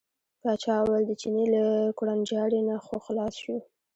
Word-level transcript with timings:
پاچا 0.41 0.75
وویل 0.81 1.05
د 1.07 1.11
چیني 1.21 1.45
له 1.55 1.63
کوړنجاري 1.97 2.61
نه 2.69 2.75
خو 2.85 2.95
خلاص 3.05 3.33
شو. 3.43 3.57